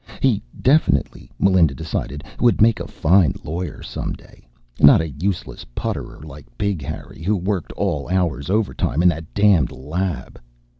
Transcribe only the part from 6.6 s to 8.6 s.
Harry, who worked all hours